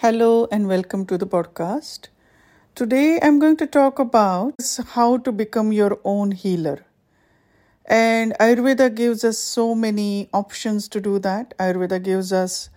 Hello 0.00 0.46
and 0.50 0.66
welcome 0.68 1.04
to 1.06 1.18
the 1.18 1.26
podcast. 1.26 2.08
Today 2.74 3.18
I'm 3.20 3.38
going 3.38 3.56
to 3.56 3.66
talk 3.66 3.98
about 3.98 4.54
how 4.94 5.18
to 5.18 5.32
become 5.32 5.72
your 5.72 5.98
own 6.04 6.30
healer. 6.30 6.86
And 7.86 8.34
Ayurveda 8.38 8.94
gives 8.94 9.24
us 9.24 9.38
so 9.38 9.74
many 9.74 10.28
options 10.32 10.88
to 10.88 11.00
do 11.00 11.18
that. 11.20 11.54
Ayurveda 11.58 12.02
gives 12.02 12.32
us 12.32 12.70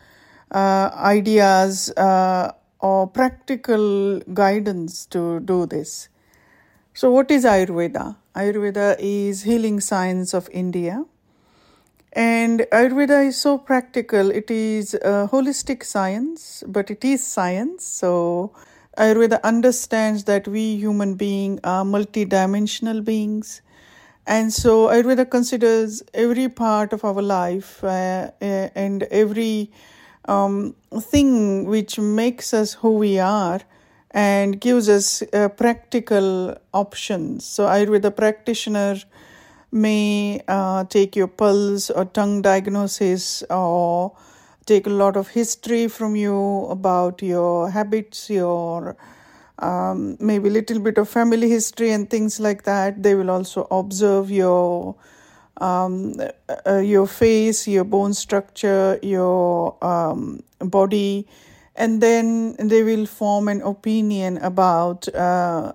uh, 0.52 0.90
ideas 0.96 1.92
uh, 1.98 2.54
or 2.80 3.08
practical 3.08 4.20
guidance 4.34 5.06
to 5.08 5.40
do 5.42 5.66
this. 5.66 6.10
So, 6.94 7.12
what 7.12 7.32
is 7.32 7.46
Ayurveda? 7.46 8.16
Ayurveda 8.36 8.96
is 9.00 9.44
healing 9.44 9.80
science 9.80 10.34
of 10.34 10.50
India 10.52 11.06
and 12.14 12.62
Ayurveda 12.72 13.26
is 13.28 13.40
so 13.40 13.58
practical. 13.58 14.32
It 14.32 14.52
is 14.52 14.94
a 14.96 15.30
holistic 15.32 15.84
science, 15.86 16.64
but 16.68 16.92
it 16.92 17.06
is 17.06 17.26
science. 17.26 17.86
So 17.86 18.52
Ayurveda 18.98 19.42
understands 19.44 20.26
that 20.26 20.48
we 20.48 20.76
human 20.76 21.16
beings 21.16 21.62
are 21.64 21.84
multidimensional 21.84 23.04
beings. 23.06 23.62
And 24.28 24.54
so 24.54 24.88
Ayurveda 24.88 25.30
considers 25.30 26.04
every 26.14 26.50
part 26.50 26.94
of 26.94 27.06
our 27.06 27.22
life 27.22 27.84
uh, 27.84 28.32
uh, 28.42 28.70
and 28.76 29.04
every 29.04 29.72
um, 30.26 30.76
thing 31.00 31.66
which 31.66 31.98
makes 31.98 32.54
us 32.54 32.74
who 32.74 32.92
we 32.94 33.20
are 33.20 33.62
and 34.12 34.60
gives 34.60 34.90
us 34.90 35.24
uh, 35.34 35.48
practical 35.50 36.58
options. 36.74 37.46
So 37.46 37.66
Ayurveda 37.66 38.16
practitioner 38.16 38.98
may 39.72 40.42
uh, 40.48 40.84
take 40.86 41.16
your 41.16 41.28
pulse 41.28 41.90
or 41.90 42.06
tongue 42.06 42.42
diagnosis 42.42 43.44
or 43.50 44.14
take 44.66 44.86
a 44.88 44.90
lot 44.90 45.16
of 45.18 45.30
history 45.30 45.88
from 45.88 46.16
you 46.16 46.66
about 46.70 47.22
your 47.22 47.70
habits 47.72 48.30
your 48.30 48.96
um, 49.60 50.18
maybe 50.20 50.50
little 50.50 50.80
bit 50.80 50.98
of 50.98 51.08
family 51.08 51.50
history 51.50 51.92
and 51.92 52.10
things 52.10 52.40
like 52.40 52.64
that. 52.64 53.04
They 53.04 53.16
will 53.16 53.30
also 53.30 53.68
observe 53.70 54.32
your 54.32 54.96
um, 55.58 56.16
uh, 56.68 56.78
your 56.78 57.06
face 57.06 57.68
your 57.68 57.84
bone 57.84 58.14
structure 58.14 59.00
your 59.04 59.78
um, 59.86 60.42
body. 60.60 61.28
And 61.76 62.02
then 62.02 62.56
they 62.58 62.84
will 62.84 63.06
form 63.06 63.48
an 63.48 63.62
opinion 63.62 64.38
about 64.38 65.08
uh, 65.16 65.74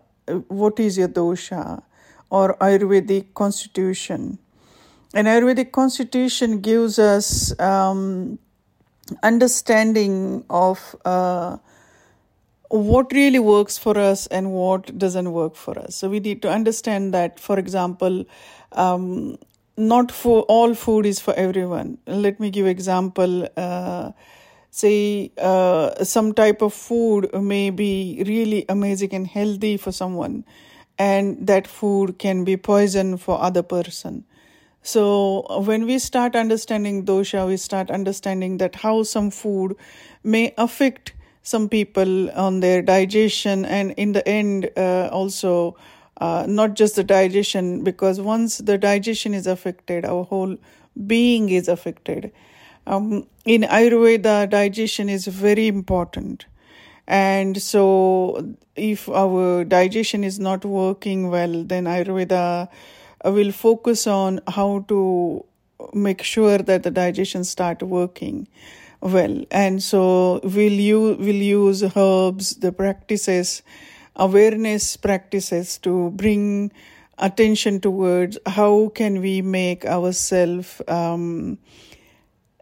what 0.48 0.78
is 0.78 0.98
your 0.98 1.08
dosha 1.08 1.82
or 2.30 2.56
Ayurvedic 2.58 3.34
constitution. 3.34 4.38
An 5.14 5.26
Ayurvedic 5.26 5.72
constitution 5.72 6.60
gives 6.60 6.98
us 6.98 7.58
um, 7.60 8.38
understanding 9.22 10.44
of 10.50 10.96
uh, 11.04 11.56
what 12.68 13.12
really 13.12 13.38
works 13.38 13.78
for 13.78 13.96
us 13.96 14.26
and 14.26 14.50
what 14.50 14.98
doesn't 14.98 15.32
work 15.32 15.54
for 15.54 15.78
us. 15.78 15.96
So 15.96 16.08
we 16.08 16.20
need 16.20 16.42
to 16.42 16.50
understand 16.50 17.14
that, 17.14 17.38
for 17.38 17.58
example, 17.58 18.24
um, 18.72 19.38
not 19.76 20.10
for 20.10 20.42
all 20.42 20.74
food 20.74 21.06
is 21.06 21.20
for 21.20 21.34
everyone. 21.34 21.98
Let 22.06 22.40
me 22.40 22.50
give 22.50 22.66
example. 22.66 23.48
Uh, 23.56 24.12
say 24.70 25.30
uh, 25.38 26.04
some 26.04 26.34
type 26.34 26.60
of 26.60 26.74
food 26.74 27.32
may 27.32 27.70
be 27.70 28.22
really 28.26 28.64
amazing 28.68 29.14
and 29.14 29.26
healthy 29.26 29.76
for 29.76 29.92
someone 29.92 30.44
and 30.98 31.46
that 31.46 31.66
food 31.66 32.18
can 32.18 32.44
be 32.44 32.56
poison 32.56 33.16
for 33.16 33.40
other 33.40 33.62
person. 33.62 34.24
So 34.82 35.62
when 35.66 35.84
we 35.84 35.98
start 35.98 36.36
understanding 36.36 37.04
dosha 37.04 37.46
we 37.46 37.56
start 37.56 37.90
understanding 37.90 38.58
that 38.58 38.76
how 38.76 39.02
some 39.02 39.30
food 39.30 39.74
may 40.22 40.54
affect 40.56 41.12
some 41.42 41.68
people 41.68 42.30
on 42.30 42.60
their 42.60 42.82
digestion 42.82 43.64
and 43.64 43.92
in 43.92 44.12
the 44.12 44.26
end 44.28 44.70
uh, 44.76 45.08
also 45.10 45.76
uh, 46.20 46.46
not 46.48 46.74
just 46.74 46.94
the 46.94 47.04
digestion 47.04 47.82
because 47.82 48.20
once 48.20 48.58
the 48.58 48.78
digestion 48.78 49.34
is 49.34 49.46
affected 49.46 50.04
our 50.04 50.24
whole 50.24 50.56
being 51.06 51.50
is 51.50 51.68
affected. 51.68 52.32
Um, 52.86 53.26
in 53.44 53.62
ayurveda 53.62 54.48
digestion 54.48 55.08
is 55.08 55.26
very 55.26 55.66
important 55.66 56.46
and 57.06 57.60
so, 57.62 58.56
if 58.74 59.08
our 59.08 59.64
digestion 59.64 60.24
is 60.24 60.40
not 60.40 60.64
working 60.64 61.30
well, 61.30 61.62
then 61.62 61.84
Ayurveda 61.84 62.68
uh, 63.24 63.30
will 63.30 63.52
focus 63.52 64.06
on 64.08 64.40
how 64.48 64.84
to 64.88 65.44
make 65.94 66.22
sure 66.22 66.58
that 66.58 66.82
the 66.82 66.90
digestion 66.90 67.44
start 67.44 67.82
working 67.82 68.48
well. 69.00 69.44
And 69.52 69.80
so, 69.80 70.40
we'll 70.42 70.72
use, 70.72 71.16
we'll 71.18 71.34
use 71.34 71.84
herbs, 71.96 72.56
the 72.56 72.72
practices, 72.72 73.62
awareness 74.16 74.96
practices 74.96 75.78
to 75.78 76.10
bring 76.10 76.72
attention 77.18 77.80
towards 77.80 78.36
how 78.46 78.88
can 78.94 79.20
we 79.20 79.42
make 79.42 79.86
ourselves 79.86 80.82
um, 80.88 81.56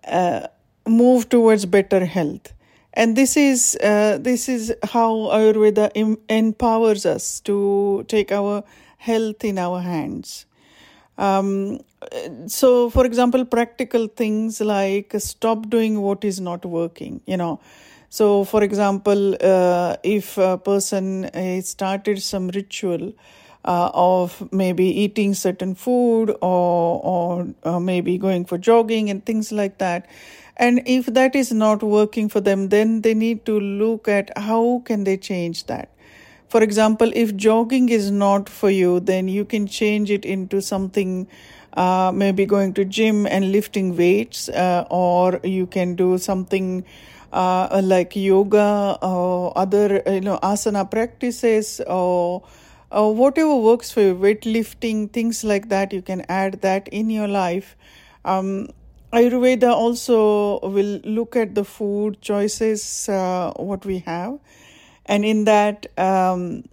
uh, 0.07 0.47
move 0.87 1.31
towards 1.31 1.65
better 1.65 2.05
health 2.05 2.53
and 2.95 3.17
this 3.17 3.37
is 3.37 3.77
uh, 3.83 4.19
this 4.21 4.49
is 4.49 4.75
how 4.85 5.11
ayurveda 5.39 5.91
em- 5.95 6.19
empowers 6.29 7.05
us 7.07 7.41
to 7.41 8.05
take 8.09 8.33
our 8.33 8.63
health 8.99 9.45
in 9.45 9.59
our 9.59 9.81
hands. 9.81 10.47
Um, 11.19 11.81
so 12.47 12.91
for 12.91 13.05
example 13.07 13.45
practical 13.45 14.09
things 14.09 14.61
like 14.61 15.15
stop 15.19 15.69
doing 15.71 16.01
what 16.03 16.25
is 16.25 16.41
not 16.41 16.65
working 16.65 17.21
you 17.27 17.37
know. 17.37 17.61
So 18.11 18.45
for 18.45 18.63
example 18.63 19.37
uh, 19.41 19.97
if 20.03 20.39
a 20.39 20.59
person 20.59 21.27
uh, 21.27 21.61
started 21.63 22.23
some 22.23 22.49
ritual 22.49 23.13
uh, 23.65 23.91
of 23.95 24.53
maybe 24.53 24.85
eating 24.87 25.35
certain 25.35 25.75
food 25.75 26.31
or 26.41 27.01
or 27.13 27.49
uh, 27.65 27.81
maybe 27.81 28.19
going 28.19 28.45
for 28.45 28.59
jogging 28.59 29.11
and 29.11 29.25
things 29.25 29.53
like 29.53 29.79
that 29.79 30.07
and 30.57 30.83
if 30.87 31.07
that 31.07 31.35
is 31.35 31.53
not 31.53 31.83
working 31.83 32.29
for 32.29 32.41
them 32.41 32.69
then 32.69 33.01
they 33.03 33.15
need 33.15 33.45
to 33.45 33.59
look 33.59 34.09
at 34.09 34.37
how 34.37 34.83
can 34.85 35.05
they 35.05 35.17
change 35.17 35.67
that. 35.67 35.89
For 36.49 36.63
example 36.63 37.11
if 37.15 37.35
jogging 37.35 37.89
is 37.89 38.11
not 38.11 38.49
for 38.49 38.71
you 38.71 39.01
then 39.01 39.29
you 39.29 39.45
can 39.45 39.67
change 39.67 40.11
it 40.11 40.25
into 40.25 40.61
something 40.63 41.27
uh, 41.77 42.13
maybe 42.15 42.47
going 42.47 42.73
to 42.75 42.85
gym 42.85 43.27
and 43.27 43.51
lifting 43.51 43.97
weights 43.97 44.49
uh, 44.49 44.87
or 44.91 45.41
you 45.43 45.67
can 45.67 45.97
do 45.97 46.19
something 46.19 46.85
uh, 47.33 47.81
like 47.83 48.15
yoga 48.15 48.97
or 49.03 49.57
other 49.59 50.03
you 50.07 50.21
know 50.21 50.39
asana 50.43 50.89
practices 50.89 51.81
or 51.87 52.43
uh, 52.93 53.09
whatever 53.09 53.57
works 53.57 53.91
for 53.91 54.03
you 54.03 54.15
weightlifting 54.15 55.11
things 55.13 55.43
like 55.43 55.69
that 55.69 55.93
you 55.93 56.01
can 56.01 56.25
add 56.29 56.61
that 56.63 56.87
in 56.89 57.11
your 57.11 57.27
life. 57.27 57.77
Um, 58.25 58.69
Ayurveda 59.15 59.71
also 59.71 60.59
will 60.61 61.01
look 61.05 61.37
at 61.37 61.55
the 61.55 61.65
food 61.65 62.21
choices, 62.21 63.09
uh, 63.09 63.53
what 63.57 63.87
we 63.87 63.99
have, 64.01 64.39
and 65.07 65.25
in 65.25 65.45
that, 65.45 65.87
um, 65.97 66.65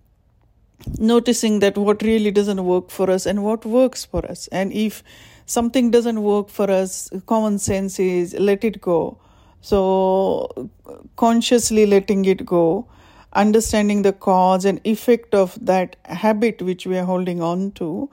noticing 0.98 1.60
that 1.60 1.78
what 1.78 2.02
really 2.02 2.32
doesn't 2.32 2.64
work 2.66 2.90
for 2.90 3.12
us 3.12 3.28
and 3.28 3.44
what 3.44 3.64
works 3.66 4.06
for 4.06 4.26
us. 4.26 4.48
And 4.48 4.74
if 4.74 5.04
something 5.46 5.92
doesn't 5.92 6.24
work 6.24 6.50
for 6.50 6.72
us, 6.72 7.10
common 7.28 7.60
sense 7.60 8.00
is 8.00 8.34
let 8.34 8.64
it 8.64 8.82
go. 8.82 9.20
So, 9.62 10.70
consciously 11.18 11.86
letting 11.86 12.26
it 12.26 12.44
go, 12.44 12.88
understanding 13.34 14.02
the 14.02 14.14
cause 14.14 14.66
and 14.66 14.82
effect 14.84 15.36
of 15.36 15.58
that 15.64 15.96
habit 16.06 16.64
which 16.64 16.88
we 16.88 16.98
are 16.98 17.06
holding 17.06 17.42
on 17.44 17.72
to 17.74 18.10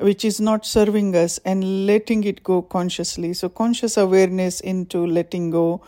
which 0.00 0.24
is 0.24 0.40
not 0.40 0.66
serving 0.66 1.14
us 1.14 1.38
and 1.44 1.86
letting 1.86 2.24
it 2.24 2.42
go 2.42 2.62
consciously. 2.62 3.32
So, 3.34 3.48
conscious 3.48 3.96
awareness 3.96 4.60
into 4.60 5.06
letting 5.06 5.50
go 5.50 5.82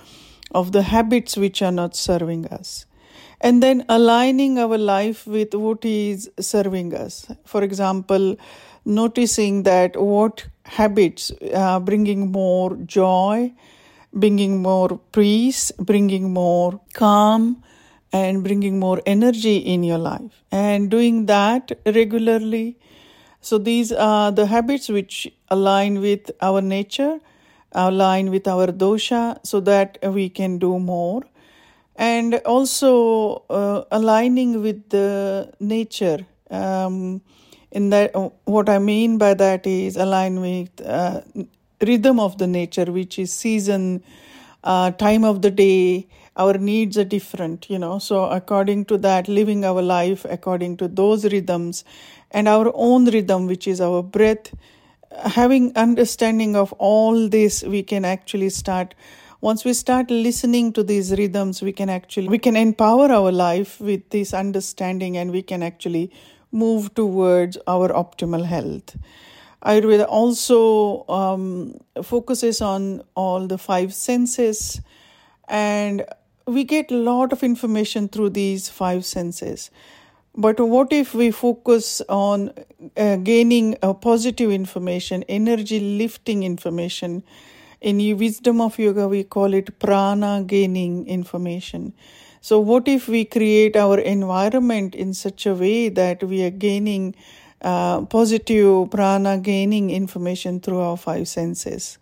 of 0.52 0.72
the 0.72 0.82
habits 0.82 1.36
which 1.36 1.62
are 1.62 1.72
not 1.72 1.96
serving 1.96 2.46
us. 2.46 2.86
And 3.40 3.62
then 3.62 3.84
aligning 3.88 4.58
our 4.58 4.78
life 4.78 5.26
with 5.26 5.54
what 5.54 5.84
is 5.84 6.30
serving 6.38 6.94
us. 6.94 7.26
For 7.44 7.62
example, 7.62 8.36
noticing 8.84 9.64
that 9.64 10.00
what 10.00 10.46
habits 10.64 11.32
are 11.54 11.80
bringing 11.80 12.30
more 12.30 12.76
joy, 12.76 13.52
bringing 14.12 14.62
more 14.62 15.00
peace, 15.12 15.72
bringing 15.72 16.32
more 16.32 16.80
calm, 16.92 17.62
and 18.12 18.44
bringing 18.44 18.78
more 18.78 19.00
energy 19.06 19.56
in 19.56 19.82
your 19.82 19.98
life. 19.98 20.44
And 20.52 20.90
doing 20.90 21.26
that 21.26 21.72
regularly. 21.86 22.78
So 23.42 23.58
these 23.58 23.92
are 23.92 24.32
the 24.32 24.46
habits 24.46 24.88
which 24.88 25.28
align 25.50 26.00
with 26.00 26.30
our 26.40 26.60
nature, 26.62 27.20
align 27.72 28.30
with 28.30 28.48
our 28.48 28.68
dosha, 28.68 29.38
so 29.44 29.60
that 29.60 29.98
we 30.02 30.28
can 30.28 30.58
do 30.58 30.78
more. 30.78 31.22
And 31.96 32.36
also 32.46 33.44
uh, 33.50 33.84
aligning 33.90 34.62
with 34.62 34.88
the 34.90 35.52
nature. 35.60 36.26
Um, 36.50 37.20
in 37.70 37.90
that, 37.90 38.14
what 38.44 38.68
I 38.68 38.78
mean 38.78 39.18
by 39.18 39.34
that 39.34 39.66
is 39.66 39.96
align 39.96 40.40
with 40.40 40.70
uh, 40.84 41.22
rhythm 41.80 42.20
of 42.20 42.38
the 42.38 42.46
nature, 42.46 42.86
which 42.86 43.18
is 43.18 43.32
season, 43.32 44.02
uh, 44.64 44.90
time 44.92 45.24
of 45.24 45.42
the 45.42 45.50
day, 45.50 46.06
our 46.36 46.54
needs 46.54 46.96
are 46.96 47.04
different 47.04 47.68
you 47.68 47.78
know 47.78 47.98
so 47.98 48.24
according 48.24 48.86
to 48.86 48.96
that 48.96 49.28
living 49.28 49.66
our 49.66 49.82
life 49.82 50.24
according 50.30 50.78
to 50.78 50.88
those 50.88 51.30
rhythms 51.30 51.84
and 52.32 52.48
our 52.48 52.70
own 52.74 53.06
rhythm 53.06 53.46
which 53.46 53.66
is 53.68 53.80
our 53.80 54.02
breath 54.02 54.52
having 55.36 55.72
understanding 55.76 56.56
of 56.56 56.72
all 56.74 57.28
this 57.28 57.62
we 57.62 57.82
can 57.82 58.04
actually 58.04 58.48
start 58.48 58.94
once 59.40 59.64
we 59.64 59.72
start 59.72 60.10
listening 60.10 60.72
to 60.72 60.82
these 60.82 61.12
rhythms 61.12 61.62
we 61.62 61.72
can 61.72 61.90
actually 61.90 62.28
we 62.28 62.38
can 62.38 62.56
empower 62.56 63.10
our 63.10 63.32
life 63.32 63.80
with 63.80 64.08
this 64.10 64.32
understanding 64.32 65.16
and 65.16 65.30
we 65.30 65.42
can 65.42 65.62
actually 65.62 66.10
move 66.50 66.94
towards 66.94 67.58
our 67.66 67.88
optimal 68.04 68.44
health 68.44 68.96
ayurveda 69.64 70.06
also 70.08 71.04
um, 71.08 71.46
focuses 72.02 72.60
on 72.60 73.02
all 73.14 73.46
the 73.46 73.58
five 73.58 73.94
senses 73.94 74.80
and 75.48 76.04
we 76.46 76.64
get 76.64 76.90
a 76.90 76.96
lot 76.96 77.32
of 77.32 77.42
information 77.42 78.08
through 78.08 78.30
these 78.30 78.68
five 78.68 79.04
senses. 79.04 79.70
But 80.34 80.58
what 80.60 80.92
if 80.92 81.14
we 81.14 81.30
focus 81.30 82.00
on 82.08 82.52
uh, 82.96 83.16
gaining 83.16 83.76
a 83.82 83.92
positive 83.92 84.50
information, 84.50 85.24
energy 85.28 85.78
lifting 85.98 86.42
information? 86.42 87.22
In 87.80 87.98
wisdom 88.16 88.60
of 88.60 88.78
yoga, 88.78 89.08
we 89.08 89.24
call 89.24 89.52
it 89.52 89.78
prana 89.78 90.42
gaining 90.46 91.06
information. 91.06 91.92
So, 92.40 92.60
what 92.60 92.88
if 92.88 93.08
we 93.08 93.24
create 93.24 93.76
our 93.76 93.98
environment 93.98 94.94
in 94.94 95.14
such 95.14 95.46
a 95.46 95.54
way 95.54 95.88
that 95.90 96.22
we 96.22 96.44
are 96.44 96.50
gaining 96.50 97.14
uh, 97.60 98.02
positive 98.02 98.90
prana 98.90 99.38
gaining 99.38 99.90
information 99.90 100.60
through 100.60 100.80
our 100.80 100.96
five 100.96 101.28
senses? 101.28 101.98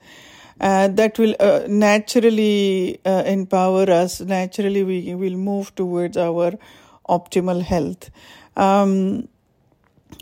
uh, 0.61 0.88
that 0.88 1.19
will 1.19 1.35
uh, 1.41 1.62
naturally 1.69 3.00
uh, 3.05 3.23
empower 3.26 3.91
us. 3.91 4.21
Naturally, 4.21 4.85
we 4.85 5.15
will 5.15 5.37
move 5.37 5.75
towards 5.75 6.17
our 6.17 6.53
optimal 7.19 7.62
health. 7.62 8.11
Um, 8.57 9.29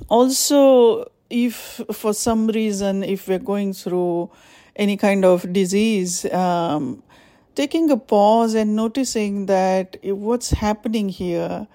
also, 0.09 1.11
if 1.31 1.81
for 1.93 2.15
some 2.15 2.47
reason, 2.49 3.05
if 3.05 3.29
we're 3.29 3.39
going 3.39 3.73
through 3.73 4.31
any 4.77 4.97
kind 4.97 5.25
of 5.25 5.53
disease, 5.53 6.25
um, 6.33 7.03
taking 7.55 7.91
a 7.91 7.97
pause 7.97 8.55
and 8.55 8.77
noticing 8.77 9.47
that 9.47 9.97
what's 10.05 10.51
happening 10.51 11.09
here. 11.09 11.67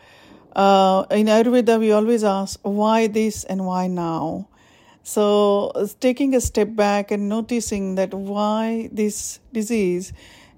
Uh, 0.56 1.04
in 1.12 1.27
Ayurveda, 1.27 1.77
we 1.80 1.92
always 1.92 2.24
ask 2.24 2.60
why 2.62 3.07
this 3.07 3.44
and 3.44 3.65
why 3.65 3.88
now. 3.88 4.48
So, 5.04 5.74
taking 6.00 6.33
a 6.36 6.39
step 6.39 6.75
back 6.75 7.12
and 7.12 7.27
noticing 7.27 7.95
that 7.95 8.13
why 8.13 8.88
this 8.94 9.39
disease 9.51 10.13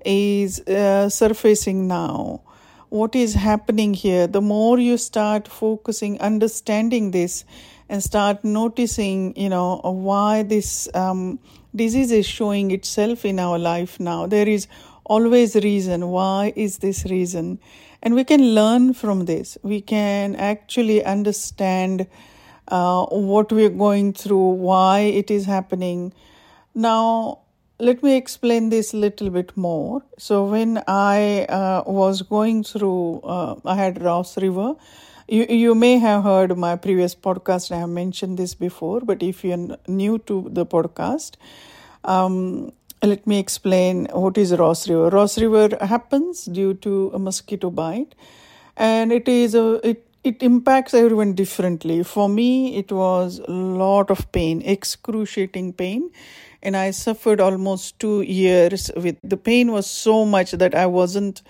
is 0.06 0.60
uh, 0.68 1.10
surfacing 1.10 1.88
now, 1.88 2.42
what 2.90 3.16
is 3.16 3.34
happening 3.34 3.94
here, 3.94 4.28
the 4.28 4.42
more 4.42 4.80
you 4.80 4.98
start 4.98 5.48
focusing, 5.48 6.20
understanding 6.22 7.12
this, 7.12 7.46
and 7.90 8.02
start 8.04 8.44
noticing, 8.44 9.36
you 9.38 9.50
know, 9.50 9.80
why 9.84 10.44
this 10.44 10.90
um, 10.96 11.40
disease 11.76 12.12
is 12.12 12.26
showing 12.26 12.72
itself 12.72 13.26
in 13.26 13.40
our 13.40 13.60
life 13.60 14.00
now. 14.00 14.26
There 14.26 14.48
is 14.48 14.68
always 15.04 15.56
reason. 15.56 16.08
Why 16.10 16.54
is 16.56 16.80
this 16.80 17.06
reason? 17.06 17.60
And 18.02 18.16
we 18.16 18.24
can 18.24 18.56
learn 18.56 18.94
from 18.94 19.26
this. 19.26 19.58
We 19.62 19.82
can 19.82 20.36
actually 20.36 21.04
understand 21.04 22.08
uh, 22.68 23.06
what 23.06 23.52
we're 23.52 23.70
going 23.70 24.14
through, 24.14 24.54
why 24.54 25.00
it 25.02 25.30
is 25.30 25.46
happening. 25.46 26.14
Now, 26.74 27.40
let 27.80 28.02
me 28.04 28.16
explain 28.16 28.70
this 28.70 28.94
a 28.94 28.98
little 28.98 29.30
bit 29.30 29.56
more. 29.58 30.02
So, 30.18 30.46
when 30.46 30.82
I 30.88 31.46
uh, 31.50 31.84
was 31.86 32.22
going 32.22 32.64
through, 32.64 33.22
uh, 33.22 33.56
I 33.66 33.76
had 33.76 34.02
Ross 34.02 34.38
River. 34.38 34.76
You, 35.28 35.46
you 35.50 35.76
may 35.76 35.98
have 35.98 36.24
heard 36.24 36.58
my 36.58 36.76
previous 36.76 37.16
podcast. 37.16 37.72
I 37.72 37.80
have 37.80 37.90
mentioned 37.90 38.38
this 38.38 38.54
before, 38.54 39.02
but 39.02 39.24
if 39.24 39.44
you're 39.44 39.78
new 39.88 40.20
to 40.20 40.48
the 40.52 40.66
podcast, 40.66 41.36
um, 42.04 42.72
let 43.04 43.26
me 43.28 43.40
explain 43.40 44.08
what 44.12 44.38
is 44.38 44.56
Ross 44.56 44.88
River. 44.88 45.10
Ross 45.10 45.38
River 45.38 45.78
happens 45.86 46.46
due 46.46 46.74
to 46.76 47.12
a 47.14 47.20
mosquito 47.20 47.70
bite, 47.70 48.16
and 48.78 49.12
it 49.12 49.28
is 49.28 49.56
a 49.56 49.80
it 49.88 50.02
it 50.24 50.42
impacts 50.42 50.94
everyone 50.94 51.34
differently. 51.34 52.04
For 52.04 52.28
me, 52.28 52.78
it 52.78 52.92
was 52.92 53.40
a 53.48 53.52
lot 53.52 54.10
of 54.10 54.32
pain, 54.32 54.62
excruciating 54.64 55.74
pain. 55.74 56.10
And 56.66 56.76
I 56.76 56.90
suffered 56.90 57.40
almost 57.40 58.00
two 58.00 58.22
years 58.24 58.90
with 58.96 59.18
the 59.24 59.38
pain 59.38 59.72
was 59.72 59.86
so 59.86 60.26
much 60.26 60.50
that 60.52 60.74
I 60.74 60.88
wasn't 60.88 61.44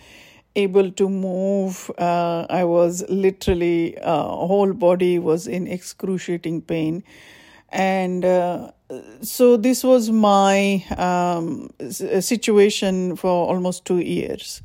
able 0.57 0.91
to 0.91 1.07
move. 1.07 1.89
Uh, 1.97 2.45
I 2.49 2.65
was 2.65 3.05
literally, 3.07 3.97
uh, 3.99 4.23
whole 4.23 4.73
body 4.73 5.17
was 5.17 5.47
in 5.47 5.67
excruciating 5.67 6.63
pain. 6.63 7.01
And 7.69 8.25
uh, 8.25 8.71
so 9.21 9.55
this 9.55 9.85
was 9.85 10.11
my 10.11 10.83
um, 10.97 11.69
situation 11.89 13.15
for 13.15 13.31
almost 13.47 13.85
two 13.85 13.99
years 13.99 14.61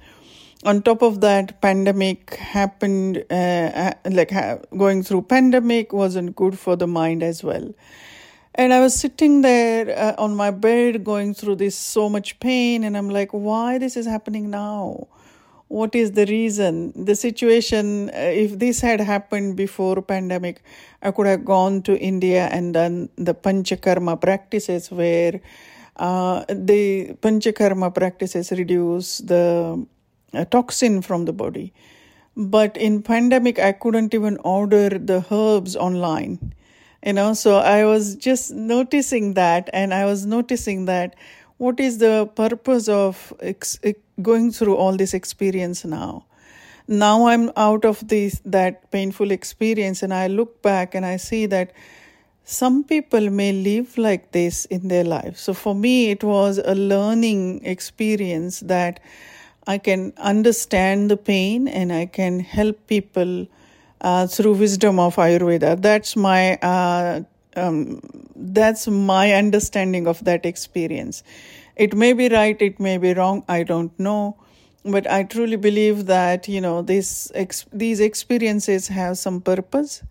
on 0.64 0.82
top 0.82 1.00
of 1.00 1.20
that 1.23 1.61
pandemic 1.62 2.35
happened 2.35 3.25
uh, 3.31 3.94
like 4.11 4.31
going 4.76 5.02
through 5.02 5.23
pandemic 5.23 5.91
wasn't 5.91 6.37
good 6.37 6.58
for 6.58 6.76
the 6.76 6.87
mind 6.87 7.23
as 7.23 7.43
well 7.43 7.73
and 8.55 8.73
i 8.73 8.81
was 8.81 8.94
sitting 8.94 9.43
there 9.43 9.97
uh, 9.97 10.14
on 10.19 10.35
my 10.35 10.50
bed 10.50 11.05
going 11.05 11.35
through 11.35 11.56
this 11.56 11.76
so 11.76 12.08
much 12.08 12.38
pain 12.41 12.85
and 12.85 12.97
i'm 12.97 13.08
like 13.08 13.31
why 13.31 13.79
this 13.79 13.97
is 13.97 14.06
happening 14.06 14.50
now 14.50 15.06
what 15.69 15.94
is 15.94 16.12
the 16.12 16.26
reason 16.26 16.92
the 17.04 17.14
situation 17.14 18.11
uh, 18.11 18.33
if 18.45 18.59
this 18.59 18.80
had 18.80 19.00
happened 19.00 19.57
before 19.57 20.02
pandemic 20.02 20.62
i 21.02 21.11
could 21.11 21.26
have 21.26 21.45
gone 21.45 21.80
to 21.83 21.97
india 21.99 22.49
and 22.50 22.75
done 22.75 23.09
the 23.16 23.35
panchakarma 23.35 24.21
practices 24.21 24.90
where 24.90 25.40
uh, 25.97 26.45
the 26.49 27.14
panchakarma 27.21 27.95
practices 27.95 28.50
reduce 28.52 29.19
the 29.19 29.87
a 30.33 30.45
toxin 30.45 31.02
from 31.02 31.25
the 31.25 31.33
body. 31.33 31.73
But 32.37 32.76
in 32.76 33.02
pandemic, 33.02 33.59
I 33.59 33.73
couldn't 33.73 34.14
even 34.14 34.38
order 34.38 34.88
the 34.90 35.25
herbs 35.30 35.76
online. 35.76 36.54
You 37.04 37.14
know, 37.14 37.33
so 37.33 37.57
I 37.57 37.85
was 37.85 38.14
just 38.16 38.52
noticing 38.52 39.35
that, 39.35 39.71
and 39.73 39.95
I 39.95 40.04
was 40.04 40.26
noticing 40.26 40.85
that 40.85 41.16
what 41.57 41.80
is 41.80 41.99
the 41.99 42.28
purpose 42.35 42.88
of 42.88 43.33
ex- 43.40 43.78
going 44.21 44.52
through 44.52 44.76
all 44.76 44.97
this 44.97 45.14
experience 45.14 45.85
now? 45.85 46.26
Now 46.87 47.26
I'm 47.28 47.52
out 47.57 47.85
of 47.85 48.07
this 48.09 48.40
that 48.45 48.90
painful 48.90 49.30
experience, 49.30 50.02
and 50.02 50.12
I 50.12 50.26
look 50.26 50.61
back 50.61 50.95
and 50.95 51.07
I 51.07 51.16
see 51.16 51.47
that 51.47 51.73
some 52.45 52.85
people 52.85 53.30
may 53.30 53.52
live 53.52 53.97
like 53.97 54.33
this 54.33 54.64
in 54.66 54.88
their 54.88 55.04
life. 55.04 55.38
So 55.38 55.54
for 55.54 55.75
me, 55.75 56.11
it 56.11 56.25
was 56.25 56.59
a 56.59 56.75
learning 56.75 57.64
experience 57.64 58.61
that 58.61 59.00
I 59.66 59.78
can 59.78 60.12
understand 60.16 61.11
the 61.11 61.16
pain 61.16 61.69
and 61.69 61.92
I 61.92 62.07
can 62.07 62.40
help 62.40 62.87
people 62.88 63.47
uh, 64.00 64.26
through 64.26 64.54
wisdom 64.54 64.99
of 64.99 65.16
Ayurveda. 65.16 65.80
That's 65.80 66.16
my 66.16 66.57
uh, 66.57 67.23
um, 67.57 68.00
that's 68.37 68.87
my 68.88 69.33
understanding 69.33 70.07
of 70.07 70.25
that 70.25 70.47
experience. 70.47 71.23
It 71.76 71.95
may 71.97 72.12
be 72.12 72.28
right, 72.28 72.61
it 72.61 72.78
may 72.80 72.99
be 72.99 73.14
wrong. 73.14 73.45
I 73.49 73.62
don't 73.62 73.99
know, 73.99 74.37
but 74.85 75.11
I 75.11 75.25
truly 75.25 75.57
believe 75.57 76.07
that 76.07 76.49
you 76.49 76.61
know 76.61 76.83
this 76.83 77.30
ex- 77.35 77.66
these 77.73 78.00
experiences 78.00 78.88
have 78.88 79.19
some 79.19 79.40
purpose, 79.40 80.02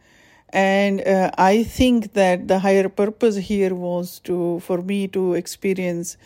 and 0.50 1.02
uh, 1.08 1.32
I 1.38 1.64
think 1.64 2.14
that 2.14 2.48
the 2.48 2.60
higher 2.60 2.90
purpose 2.90 3.36
here 3.38 3.74
was 3.76 4.20
to 4.22 4.60
for 4.62 4.82
me 4.82 5.08
to 5.10 5.34
experience 5.34 6.18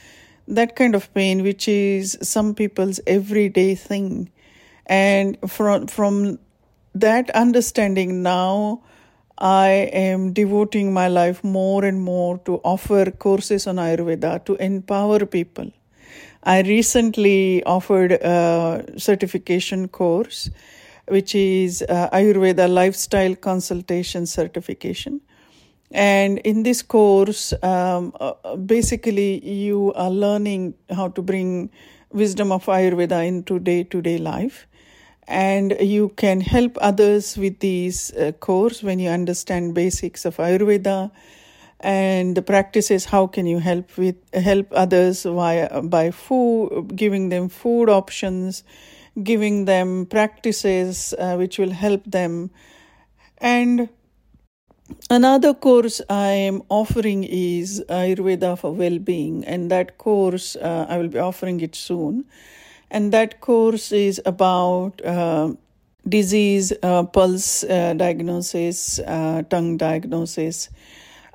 that 0.47 0.75
kind 0.75 0.95
of 0.95 1.13
pain, 1.13 1.43
which 1.43 1.67
is 1.67 2.17
some 2.21 2.53
people's 2.53 2.99
everyday 3.07 3.75
thing. 3.75 4.29
And 4.85 5.37
from, 5.49 5.87
from 5.87 6.39
that 6.95 7.29
understanding, 7.31 8.23
now 8.23 8.81
I 9.37 9.89
am 9.91 10.33
devoting 10.33 10.93
my 10.93 11.07
life 11.07 11.43
more 11.43 11.83
and 11.83 12.01
more 12.01 12.37
to 12.39 12.57
offer 12.63 13.11
courses 13.11 13.67
on 13.67 13.77
Ayurveda 13.77 14.45
to 14.45 14.55
empower 14.55 15.25
people. 15.25 15.71
I 16.43 16.61
recently 16.61 17.63
offered 17.63 18.11
a 18.11 18.85
certification 18.97 19.87
course 19.87 20.49
which 21.07 21.35
is 21.35 21.83
uh, 21.89 22.09
Ayurveda 22.11 22.69
Lifestyle 22.71 23.35
Consultation 23.35 24.25
Certification. 24.25 25.21
And 25.91 26.39
in 26.39 26.63
this 26.63 26.81
course, 26.81 27.53
um, 27.61 28.13
uh, 28.19 28.55
basically, 28.55 29.45
you 29.45 29.93
are 29.95 30.09
learning 30.09 30.73
how 30.89 31.09
to 31.09 31.21
bring 31.21 31.69
wisdom 32.11 32.51
of 32.51 32.65
Ayurveda 32.65 33.27
into 33.27 33.59
day 33.59 33.83
to 33.83 34.01
day 34.01 34.17
life. 34.17 34.65
And 35.27 35.75
you 35.79 36.09
can 36.09 36.41
help 36.41 36.77
others 36.81 37.37
with 37.37 37.59
these 37.59 38.13
uh, 38.13 38.33
course 38.33 38.83
when 38.83 38.99
you 38.99 39.09
understand 39.09 39.73
basics 39.73 40.25
of 40.25 40.37
Ayurveda 40.37 41.11
and 41.79 42.35
the 42.35 42.41
practices. 42.41 43.05
How 43.05 43.27
can 43.27 43.45
you 43.45 43.59
help 43.59 43.97
with 43.97 44.15
help 44.33 44.67
others 44.71 45.23
via 45.23 45.81
by 45.81 46.11
food, 46.11 46.95
giving 46.95 47.29
them 47.29 47.49
food 47.49 47.89
options, 47.89 48.63
giving 49.21 49.65
them 49.65 50.05
practices 50.05 51.13
uh, 51.17 51.35
which 51.35 51.57
will 51.57 51.71
help 51.71 52.03
them, 52.05 52.51
and 53.37 53.89
Another 55.09 55.53
course 55.53 56.01
I 56.09 56.31
am 56.31 56.61
offering 56.69 57.23
is 57.23 57.83
Ayurveda 57.89 58.57
for 58.57 58.73
Well-being, 58.73 59.43
and 59.45 59.71
that 59.71 59.97
course 59.97 60.55
uh, 60.55 60.85
I 60.89 60.97
will 60.97 61.07
be 61.07 61.19
offering 61.19 61.61
it 61.61 61.75
soon. 61.75 62.25
And 62.93 63.11
that 63.11 63.41
course 63.41 63.91
is 63.91 64.21
about 64.23 65.03
uh, 65.03 65.53
disease, 66.07 66.71
uh, 66.83 67.03
pulse 67.03 67.63
uh, 67.63 67.95
diagnosis, 67.95 68.99
uh, 68.99 69.41
tongue 69.49 69.77
diagnosis, 69.77 70.69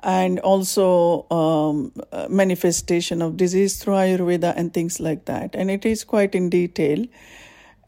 and 0.01 0.39
also 0.39 1.27
um, 1.29 1.91
uh, 2.13 2.27
manifestation 2.29 3.21
of 3.21 3.35
disease 3.35 3.75
through 3.75 3.95
Ayurveda 3.95 4.53
and 4.55 4.73
things 4.73 5.01
like 5.01 5.25
that. 5.25 5.53
And 5.53 5.69
it 5.69 5.85
is 5.85 6.05
quite 6.05 6.33
in 6.33 6.49
detail. 6.49 7.05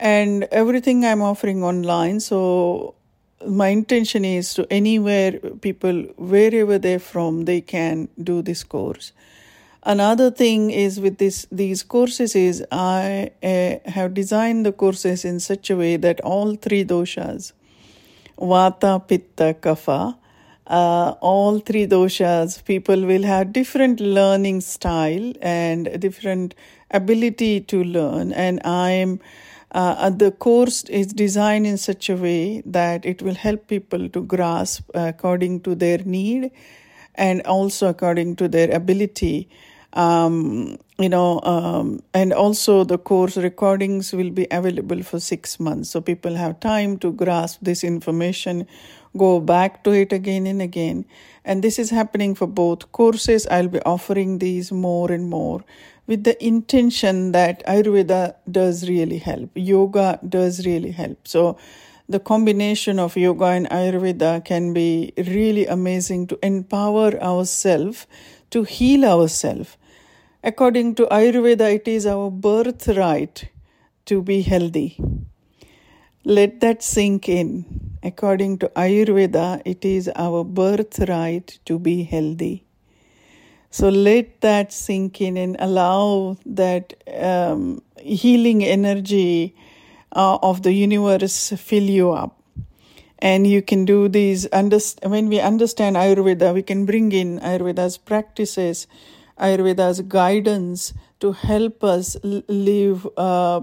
And 0.01 0.43
everything 0.51 1.05
I'm 1.05 1.21
offering 1.21 1.63
online, 1.63 2.19
so 2.19 2.95
my 3.47 3.69
intention 3.69 4.25
is 4.25 4.53
to 4.55 4.67
anywhere 4.69 5.39
people 5.61 6.03
wherever 6.17 6.77
they're 6.77 6.99
from 6.99 7.45
they 7.45 7.61
can 7.61 8.07
do 8.21 8.41
this 8.41 8.63
course 8.63 9.13
another 9.83 10.29
thing 10.29 10.69
is 10.69 10.99
with 10.99 11.17
this 11.17 11.47
these 11.51 11.83
courses 11.83 12.35
is 12.35 12.63
i 12.71 13.31
uh, 13.43 13.89
have 13.89 14.13
designed 14.13 14.65
the 14.65 14.71
courses 14.71 15.25
in 15.25 15.39
such 15.39 15.69
a 15.69 15.75
way 15.75 15.97
that 15.97 16.21
all 16.21 16.55
three 16.55 16.83
doshas 16.85 17.53
vata 18.37 18.99
pitta 19.07 19.53
kapha 19.61 20.15
uh, 20.67 21.15
all 21.19 21.59
three 21.59 21.85
doshas 21.85 22.63
people 22.63 23.05
will 23.05 23.23
have 23.23 23.51
different 23.51 23.99
learning 23.99 24.61
style 24.61 25.33
and 25.41 25.99
different 25.99 26.55
ability 26.91 27.59
to 27.61 27.83
learn. 27.83 28.31
And 28.31 28.61
i'm 28.65 29.19
uh, 29.73 30.09
the 30.09 30.31
course 30.31 30.83
is 30.83 31.07
designed 31.07 31.65
in 31.65 31.77
such 31.77 32.09
a 32.09 32.15
way 32.15 32.61
that 32.65 33.05
it 33.05 33.21
will 33.21 33.35
help 33.35 33.67
people 33.67 34.09
to 34.09 34.21
grasp 34.21 34.89
according 34.93 35.61
to 35.61 35.75
their 35.75 35.99
need 35.99 36.51
and 37.15 37.41
also 37.43 37.87
according 37.87 38.35
to 38.37 38.47
their 38.47 38.71
ability. 38.71 39.49
Um, 39.93 40.77
you 40.97 41.09
know, 41.09 41.41
um, 41.41 42.01
and 42.13 42.31
also 42.31 42.83
the 42.85 42.97
course 42.97 43.35
recordings 43.35 44.13
will 44.13 44.29
be 44.29 44.47
available 44.51 45.03
for 45.03 45.19
six 45.19 45.59
months. 45.59 45.89
So 45.89 45.99
people 45.99 46.35
have 46.35 46.59
time 46.61 46.97
to 46.99 47.11
grasp 47.11 47.59
this 47.61 47.83
information, 47.83 48.67
go 49.17 49.41
back 49.41 49.83
to 49.83 49.91
it 49.91 50.13
again 50.13 50.47
and 50.47 50.61
again. 50.61 51.05
And 51.43 51.63
this 51.63 51.77
is 51.77 51.89
happening 51.89 52.35
for 52.35 52.47
both 52.47 52.91
courses. 52.93 53.47
I'll 53.47 53.67
be 53.67 53.81
offering 53.81 54.37
these 54.37 54.71
more 54.71 55.11
and 55.11 55.29
more 55.29 55.65
with 56.07 56.23
the 56.25 56.35
intention 56.45 57.31
that 57.31 57.65
Ayurveda 57.65 58.35
does 58.49 58.87
really 58.89 59.17
help, 59.17 59.49
yoga 59.55 60.19
does 60.27 60.65
really 60.65 60.91
help. 60.91 61.27
So, 61.27 61.57
the 62.11 62.19
combination 62.19 62.99
of 62.99 63.15
yoga 63.15 63.45
and 63.45 63.69
Ayurveda 63.69 64.43
can 64.43 64.73
be 64.73 65.13
really 65.17 65.65
amazing 65.65 66.27
to 66.27 66.39
empower 66.43 67.19
ourselves, 67.21 68.05
to 68.49 68.63
heal 68.63 69.05
ourselves. 69.05 69.77
According 70.43 70.95
to 70.95 71.05
Ayurveda, 71.05 71.73
it 71.73 71.87
is 71.87 72.05
our 72.05 72.29
birthright 72.29 73.49
to 74.05 74.21
be 74.21 74.41
healthy. 74.41 74.99
Let 76.23 76.59
that 76.59 76.83
sink 76.83 77.29
in. 77.29 77.97
According 78.03 78.57
to 78.59 78.67
Ayurveda, 78.69 79.61
it 79.65 79.85
is 79.85 80.09
our 80.15 80.43
birthright 80.43 81.59
to 81.65 81.79
be 81.79 82.03
healthy. 82.03 82.65
So 83.69 83.87
let 83.89 84.41
that 84.41 84.73
sink 84.73 85.21
in 85.21 85.37
and 85.37 85.55
allow 85.59 86.37
that 86.45 86.93
um, 87.17 87.81
healing 88.01 88.65
energy 88.65 89.55
uh, 90.13 90.37
of 90.41 90.63
the 90.63 90.73
universe 90.73 91.49
fill 91.57 91.83
you 91.83 92.11
up. 92.11 92.37
And 93.19 93.45
you 93.45 93.61
can 93.61 93.85
do 93.85 94.07
these. 94.09 94.47
Underst- 94.47 95.07
when 95.07 95.29
we 95.29 95.39
understand 95.39 95.95
Ayurveda, 95.95 96.53
we 96.53 96.63
can 96.63 96.85
bring 96.85 97.11
in 97.11 97.39
Ayurveda's 97.39 97.97
practices, 97.97 98.87
Ayurveda's 99.39 100.01
guidance 100.01 100.93
to 101.19 101.33
help 101.33 101.83
us 101.83 102.17
live 102.23 103.07
uh, 103.17 103.61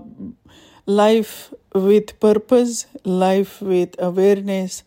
life 0.86 1.52
with 1.74 2.18
purpose, 2.20 2.86
life 3.04 3.60
with 3.60 3.94
awareness, 3.98 4.84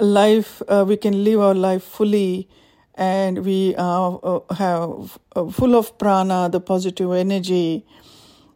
life 0.00 0.62
uh, 0.68 0.84
we 0.86 0.96
can 0.96 1.22
live 1.24 1.40
our 1.40 1.54
life 1.54 1.82
fully 1.82 2.48
and 2.96 3.44
we 3.44 3.74
uh, 3.76 4.10
uh, 4.16 4.54
have 4.54 5.18
uh, 5.36 5.46
full 5.50 5.74
of 5.74 5.96
prana, 5.98 6.48
the 6.50 6.60
positive 6.60 7.12
energy, 7.12 7.84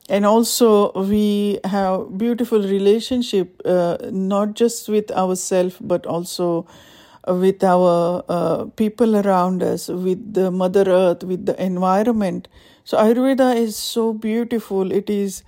and 0.09 0.25
also 0.25 0.93
we 0.93 1.59
have 1.65 2.17
beautiful 2.17 2.61
relationship 2.63 3.61
uh, 3.65 3.97
not 4.11 4.55
just 4.55 4.89
with 4.89 5.11
ourselves 5.11 5.77
but 5.81 6.07
also 6.07 6.67
with 7.27 7.63
our 7.63 8.25
uh, 8.29 8.65
people 8.77 9.17
around 9.17 9.63
us, 9.63 9.89
with 9.89 10.33
the 10.33 10.51
Mother 10.51 10.85
Earth, 10.89 11.25
with 11.25 11.45
the 11.45 11.63
environment. 11.63 12.49
So 12.85 12.97
Ayurveda 12.97 13.55
is 13.55 13.77
so 13.77 14.15
beautiful. 14.15 14.91
It 14.93 15.11
is 15.11 15.43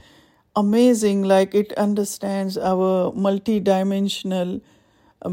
amazing. 0.56 1.22
Like 1.22 1.54
it 1.54 1.72
understands 1.74 2.58
our 2.58 3.12
multi-dimensional 3.14 4.60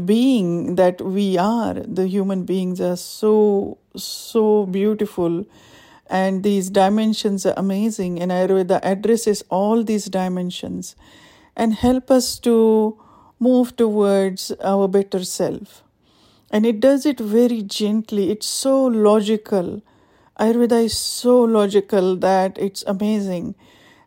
being 0.04 0.74
that 0.76 1.00
we 1.00 1.38
are 1.38 1.72
the 1.74 2.06
human 2.06 2.44
beings 2.44 2.78
are 2.80 2.96
so 2.96 3.78
so 3.96 4.66
beautiful 4.66 5.46
and 6.08 6.42
these 6.42 6.70
dimensions 6.70 7.44
are 7.46 7.54
amazing. 7.56 8.20
And 8.20 8.30
ayurveda 8.30 8.80
addresses 8.82 9.44
all 9.50 9.84
these 9.84 10.06
dimensions 10.06 10.96
and 11.56 11.74
help 11.74 12.10
us 12.10 12.38
to 12.40 12.98
move 13.38 13.76
towards 13.76 14.50
our 14.62 14.88
better 14.88 15.24
self. 15.24 15.82
And 16.50 16.64
it 16.64 16.80
does 16.80 17.04
it 17.04 17.20
very 17.20 17.62
gently. 17.62 18.30
It's 18.30 18.46
so 18.46 18.84
logical. 18.86 19.82
Ayurveda 20.40 20.84
is 20.84 20.96
so 20.96 21.42
logical 21.42 22.16
that 22.16 22.56
it's 22.58 22.82
amazing. 22.86 23.54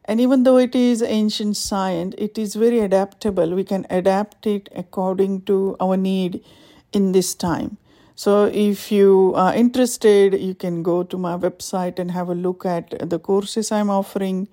And 0.05 0.19
even 0.19 0.43
though 0.43 0.57
it 0.57 0.75
is 0.75 1.03
ancient 1.03 1.55
science, 1.57 2.15
it 2.17 2.37
is 2.37 2.55
very 2.55 2.79
adaptable. 2.79 3.53
We 3.53 3.63
can 3.63 3.85
adapt 3.89 4.47
it 4.47 4.69
according 4.75 5.41
to 5.43 5.75
our 5.79 5.95
need 5.95 6.43
in 6.91 7.11
this 7.11 7.35
time. 7.35 7.77
So, 8.15 8.45
if 8.45 8.91
you 8.91 9.33
are 9.35 9.53
interested, 9.55 10.39
you 10.39 10.53
can 10.53 10.83
go 10.83 11.03
to 11.03 11.17
my 11.17 11.37
website 11.37 11.97
and 11.97 12.11
have 12.11 12.29
a 12.29 12.35
look 12.35 12.65
at 12.65 13.09
the 13.09 13.19
courses 13.19 13.71
I'm 13.71 13.89
offering. 13.89 14.47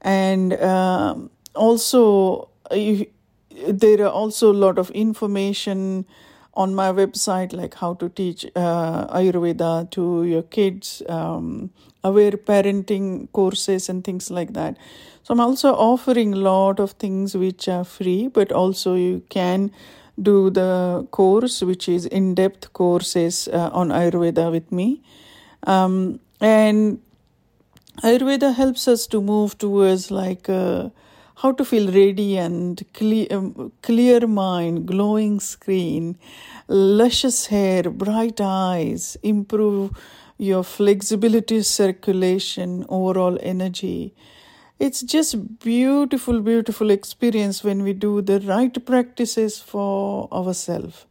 And 0.00 0.52
uh, 0.54 1.16
also, 1.54 2.48
if, 2.70 3.08
there 3.68 4.04
are 4.04 4.10
also 4.10 4.52
a 4.52 4.54
lot 4.54 4.78
of 4.78 4.90
information 4.90 6.06
on 6.54 6.74
my 6.74 6.92
website, 6.92 7.52
like 7.52 7.74
how 7.74 7.94
to 7.94 8.08
teach 8.08 8.46
uh, 8.54 9.06
Ayurveda 9.16 9.90
to 9.90 10.24
your 10.24 10.42
kids, 10.42 11.02
um, 11.08 11.70
aware 12.02 12.32
parenting 12.32 13.30
courses, 13.32 13.88
and 13.88 14.04
things 14.04 14.30
like 14.30 14.52
that. 14.52 14.76
So 15.22 15.32
I'm 15.32 15.40
also 15.40 15.74
offering 15.74 16.34
a 16.34 16.36
lot 16.36 16.78
of 16.78 16.92
things 16.92 17.34
which 17.36 17.68
are 17.68 17.84
free, 17.84 18.28
but 18.28 18.52
also 18.52 18.94
you 18.94 19.22
can 19.30 19.72
do 20.20 20.50
the 20.50 21.06
course, 21.10 21.62
which 21.62 21.88
is 21.88 22.06
in-depth 22.06 22.72
courses 22.72 23.48
uh, 23.48 23.70
on 23.72 23.88
Ayurveda 23.88 24.50
with 24.50 24.70
me, 24.70 25.02
um, 25.66 26.20
and 26.40 27.00
Ayurveda 28.02 28.54
helps 28.54 28.86
us 28.88 29.06
to 29.08 29.20
move 29.20 29.58
towards 29.58 30.10
like. 30.10 30.48
Uh, 30.48 30.90
how 31.38 31.50
to 31.50 31.64
feel 31.64 31.90
radiant, 31.90 32.82
clear, 32.94 33.26
um, 33.30 33.72
clear 33.82 34.24
mind, 34.26 34.86
glowing 34.86 35.40
skin, 35.40 36.16
luscious 36.68 37.46
hair, 37.46 37.82
bright 37.90 38.40
eyes, 38.40 39.16
improve 39.22 39.90
your 40.38 40.62
flexibility, 40.62 41.62
circulation, 41.62 42.86
overall 42.88 43.36
energy. 43.42 44.14
It's 44.78 45.02
just 45.02 45.60
beautiful, 45.60 46.40
beautiful 46.40 46.90
experience 46.90 47.62
when 47.62 47.82
we 47.82 47.92
do 47.92 48.20
the 48.20 48.40
right 48.40 48.84
practices 48.84 49.58
for 49.60 50.28
ourselves. 50.32 51.06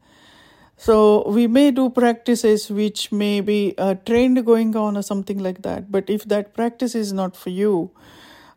So 0.76 1.28
we 1.30 1.48
may 1.48 1.72
do 1.72 1.90
practices 1.90 2.70
which 2.70 3.12
may 3.12 3.40
be 3.40 3.74
a 3.78 3.96
trend 3.96 4.46
going 4.46 4.76
on 4.76 4.98
or 4.98 5.02
something 5.02 5.40
like 5.40 5.62
that. 5.62 5.92
But 5.92 6.10
if 6.10 6.26
that 6.26 6.54
practice 6.54 6.94
is 6.94 7.14
not 7.14 7.38
for 7.38 7.52
you, 7.52 7.92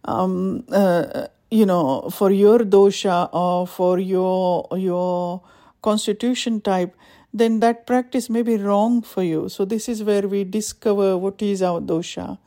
um, 0.04 0.64
uh, 0.72 1.28
you 1.50 1.64
know 1.64 2.10
for 2.10 2.30
your 2.30 2.58
dosha 2.60 3.28
or 3.32 3.66
for 3.66 3.98
your 3.98 4.66
your 4.76 5.42
constitution 5.82 6.60
type 6.60 6.94
then 7.32 7.60
that 7.60 7.86
practice 7.86 8.28
may 8.28 8.42
be 8.42 8.56
wrong 8.56 9.00
for 9.02 9.22
you 9.22 9.48
so 9.48 9.64
this 9.64 9.88
is 9.88 10.02
where 10.02 10.26
we 10.26 10.42
discover 10.42 11.16
what 11.16 11.40
is 11.40 11.62
our 11.62 11.80
dosha 11.80 12.38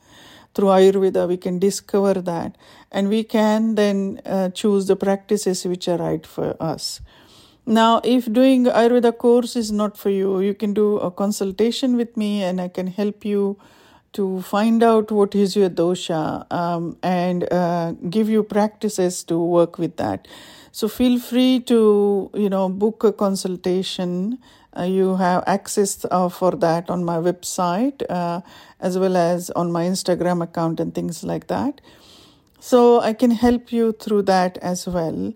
through 0.54 0.68
ayurveda 0.68 1.26
we 1.28 1.36
can 1.36 1.58
discover 1.58 2.14
that 2.14 2.56
and 2.90 3.08
we 3.08 3.22
can 3.22 3.74
then 3.74 4.20
uh, 4.26 4.48
choose 4.50 4.86
the 4.86 4.96
practices 4.96 5.64
which 5.64 5.88
are 5.88 5.98
right 5.98 6.26
for 6.26 6.56
us 6.60 7.00
now 7.66 8.00
if 8.04 8.32
doing 8.32 8.64
ayurveda 8.64 9.16
course 9.16 9.56
is 9.56 9.70
not 9.70 9.96
for 9.96 10.10
you 10.10 10.40
you 10.40 10.54
can 10.54 10.74
do 10.74 10.96
a 10.98 11.10
consultation 11.10 11.96
with 11.96 12.16
me 12.16 12.42
and 12.42 12.60
i 12.60 12.68
can 12.68 12.86
help 12.86 13.24
you 13.24 13.58
to 14.12 14.42
find 14.42 14.82
out 14.82 15.10
what 15.12 15.34
is 15.34 15.54
your 15.54 15.70
dosha 15.70 16.50
um, 16.52 16.96
and 17.02 17.50
uh, 17.52 17.92
give 18.08 18.28
you 18.28 18.42
practices 18.42 19.22
to 19.24 19.38
work 19.38 19.78
with 19.78 19.96
that. 19.96 20.26
So 20.72 20.88
feel 20.88 21.18
free 21.18 21.60
to 21.60 22.30
you 22.34 22.48
know 22.48 22.68
book 22.68 23.04
a 23.04 23.12
consultation. 23.12 24.38
Uh, 24.76 24.82
you 24.84 25.16
have 25.16 25.42
access 25.48 26.06
uh, 26.10 26.28
for 26.28 26.52
that 26.52 26.90
on 26.90 27.04
my 27.04 27.16
website 27.16 28.02
uh, 28.08 28.40
as 28.78 28.96
well 28.96 29.16
as 29.16 29.50
on 29.50 29.72
my 29.72 29.84
Instagram 29.84 30.42
account 30.44 30.78
and 30.78 30.94
things 30.94 31.24
like 31.24 31.48
that. 31.48 31.80
So 32.60 33.00
I 33.00 33.12
can 33.14 33.32
help 33.32 33.72
you 33.72 33.92
through 33.92 34.22
that 34.22 34.58
as 34.58 34.86
well. 34.86 35.32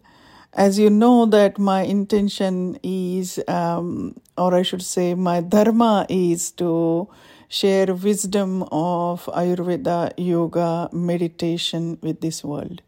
As 0.52 0.78
you 0.78 0.88
know 0.88 1.26
that 1.26 1.58
my 1.58 1.82
intention 1.82 2.78
is, 2.84 3.40
um, 3.48 4.14
or 4.38 4.54
I 4.54 4.62
should 4.62 4.82
say, 4.82 5.14
my 5.14 5.40
dharma 5.40 6.06
is 6.08 6.52
to 6.52 7.08
share 7.48 7.92
wisdom 7.92 8.62
of 8.70 9.24
Ayurveda, 9.26 10.12
yoga, 10.16 10.88
meditation 10.92 11.98
with 12.02 12.20
this 12.20 12.44
world. 12.44 12.82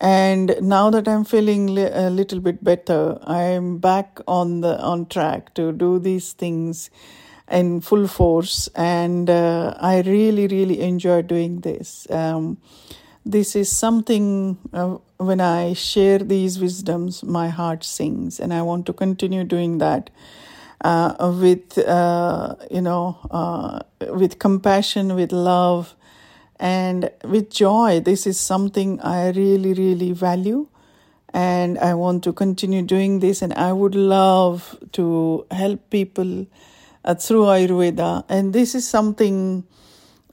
And 0.00 0.56
now 0.60 0.90
that 0.90 1.06
I'm 1.08 1.24
feeling 1.24 1.68
li- 1.68 1.90
a 1.92 2.10
little 2.10 2.40
bit 2.40 2.62
better, 2.62 3.18
I'm 3.22 3.78
back 3.78 4.20
on 4.26 4.60
the 4.60 4.80
on 4.80 5.06
track 5.06 5.54
to 5.54 5.72
do 5.72 5.98
these 5.98 6.32
things 6.32 6.90
in 7.50 7.80
full 7.80 8.08
force, 8.08 8.68
and 8.74 9.30
uh, 9.30 9.74
I 9.78 10.00
really, 10.00 10.46
really 10.48 10.80
enjoy 10.80 11.22
doing 11.22 11.60
this. 11.60 12.06
Um, 12.10 12.58
this 13.24 13.54
is 13.54 13.70
something 13.70 14.58
uh, 14.72 14.96
when 15.18 15.40
I 15.40 15.72
share 15.74 16.18
these 16.18 16.58
wisdoms, 16.58 17.22
my 17.22 17.48
heart 17.48 17.84
sings, 17.84 18.40
and 18.40 18.52
I 18.52 18.62
want 18.62 18.86
to 18.86 18.92
continue 18.92 19.44
doing 19.44 19.78
that 19.78 20.10
uh, 20.82 21.32
with 21.40 21.78
uh, 21.78 22.56
you 22.70 22.80
know 22.80 23.18
uh, 23.30 23.80
with 24.10 24.38
compassion 24.38 25.14
with 25.14 25.32
love 25.32 25.94
and 26.60 27.10
with 27.24 27.50
joy 27.50 28.00
this 28.00 28.26
is 28.26 28.38
something 28.38 29.00
i 29.00 29.30
really 29.30 29.74
really 29.74 30.12
value. 30.12 30.66
And 31.32 31.78
i 31.78 31.94
want 31.94 32.22
to 32.24 32.32
continue 32.32 32.82
doing 32.82 33.18
this. 33.20 33.42
And 33.42 33.52
i 33.54 33.72
would 33.72 33.94
love 33.94 34.78
to 34.92 35.46
help 35.50 35.90
people 35.90 36.46
uh, 37.04 37.14
through 37.14 37.44
ayurveda. 37.44 38.24
And 38.28 38.52
this 38.52 38.74
is 38.74 38.86
something 38.88 39.64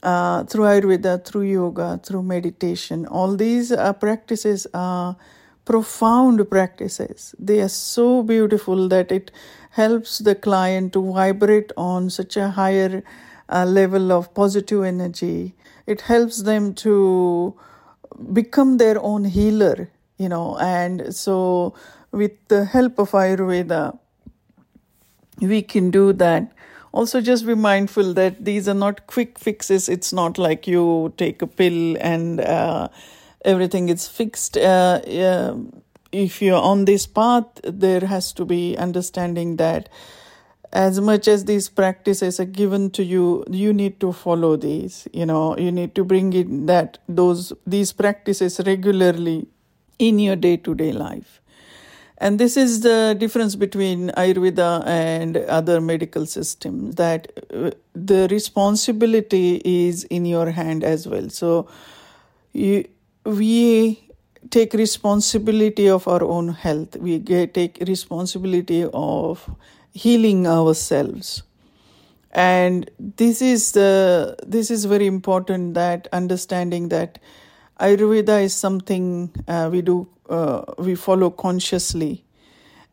uh, 0.02 0.44
through 0.44 0.64
ayurveda 0.64 1.24
through 1.24 1.42
yoga 1.42 2.00
through 2.04 2.22
meditation. 2.22 3.06
All 3.06 3.36
these 3.36 3.72
uh, 3.72 3.92
practices 3.92 4.66
are 4.74 5.16
profound 5.64 6.48
practices. 6.50 7.34
They 7.38 7.60
are 7.60 7.68
so 7.68 8.22
beautiful 8.22 8.88
that 8.88 9.12
it 9.12 9.30
helps 9.70 10.18
the 10.18 10.34
client 10.34 10.92
to 10.92 11.12
vibrate 11.12 11.72
on 11.76 12.10
such 12.10 12.36
a 12.36 12.50
higher 12.50 13.02
uh, 13.52 13.64
level 13.64 14.12
of 14.12 14.32
positive 14.34 14.84
energy. 14.84 15.54
It 15.86 16.02
helps 16.02 16.42
them 16.42 16.74
to 16.74 17.54
become 18.32 18.78
their 18.78 19.00
own 19.00 19.24
healer, 19.24 19.90
you 20.16 20.28
know, 20.28 20.56
and 20.58 21.14
so 21.14 21.74
with 22.12 22.32
the 22.48 22.64
help 22.64 22.98
of 22.98 23.10
Ayurveda, 23.10 23.98
we 25.40 25.62
can 25.62 25.90
do 25.90 26.12
that. 26.14 26.52
Also, 26.92 27.20
just 27.20 27.46
be 27.46 27.54
mindful 27.54 28.12
that 28.14 28.44
these 28.44 28.68
are 28.68 28.74
not 28.74 29.06
quick 29.06 29.38
fixes. 29.38 29.88
It's 29.88 30.12
not 30.12 30.36
like 30.36 30.66
you 30.66 31.14
take 31.16 31.40
a 31.40 31.46
pill 31.46 31.96
and 31.98 32.40
uh, 32.40 32.88
everything 33.44 33.88
is 33.88 34.06
fixed. 34.06 34.58
Uh, 34.58 35.00
if 36.12 36.42
you're 36.42 36.60
on 36.60 36.84
this 36.84 37.06
path, 37.06 37.46
there 37.64 38.00
has 38.00 38.32
to 38.34 38.44
be 38.44 38.76
understanding 38.76 39.56
that 39.56 39.88
as 40.72 41.00
much 41.00 41.28
as 41.28 41.44
these 41.44 41.68
practices 41.68 42.40
are 42.40 42.46
given 42.46 42.90
to 42.90 43.04
you, 43.04 43.44
you 43.50 43.72
need 43.72 44.00
to 44.00 44.12
follow 44.12 44.56
these. 44.56 45.06
You 45.12 45.26
know, 45.26 45.56
you 45.58 45.70
need 45.70 45.94
to 45.96 46.04
bring 46.04 46.32
in 46.32 46.66
that 46.66 46.98
those 47.08 47.52
these 47.66 47.92
practices 47.92 48.60
regularly 48.64 49.46
in 49.98 50.18
your 50.18 50.36
day 50.36 50.56
to 50.56 50.74
day 50.74 50.92
life. 50.92 51.40
And 52.18 52.38
this 52.38 52.56
is 52.56 52.82
the 52.82 53.16
difference 53.18 53.56
between 53.56 54.10
Ayurveda 54.10 54.86
and 54.86 55.36
other 55.36 55.80
medical 55.80 56.24
systems 56.24 56.94
that 56.94 57.32
uh, 57.52 57.72
the 57.94 58.28
responsibility 58.30 59.60
is 59.64 60.04
in 60.04 60.24
your 60.24 60.50
hand 60.50 60.84
as 60.84 61.08
well. 61.08 61.28
So, 61.30 61.68
you, 62.52 62.86
we 63.24 64.08
take 64.50 64.72
responsibility 64.72 65.88
of 65.88 66.06
our 66.08 66.22
own 66.22 66.48
health 66.48 66.96
we 66.96 67.18
get, 67.18 67.54
take 67.54 67.78
responsibility 67.86 68.86
of 68.92 69.48
healing 69.92 70.46
ourselves. 70.46 71.42
And 72.32 72.90
this 72.98 73.42
is 73.42 73.72
the 73.72 74.36
this 74.46 74.70
is 74.70 74.86
very 74.86 75.06
important 75.06 75.74
that 75.74 76.08
understanding 76.12 76.88
that 76.88 77.18
ayurveda 77.78 78.42
is 78.42 78.54
something 78.54 79.30
uh, 79.46 79.68
we 79.70 79.82
do 79.82 80.08
uh, 80.30 80.62
we 80.78 80.94
follow 80.94 81.30
consciously. 81.30 82.24